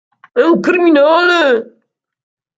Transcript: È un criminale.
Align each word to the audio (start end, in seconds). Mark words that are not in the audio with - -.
È 0.33 0.41
un 0.41 0.59
criminale. 0.61 1.83